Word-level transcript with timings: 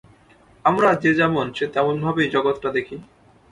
আমরা 0.65 0.89
যে 0.93 1.11
যেমন 1.13 1.45
সে 1.53 1.65
তেমন 1.67 1.95
ভাবেই 2.01 2.29
জগৎটা 2.29 2.69
দেখি। 2.71 2.97